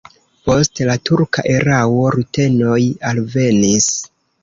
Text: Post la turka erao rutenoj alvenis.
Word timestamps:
Post 0.47 0.81
la 0.87 0.95
turka 1.09 1.45
erao 1.59 2.01
rutenoj 2.17 2.81
alvenis. 3.15 3.97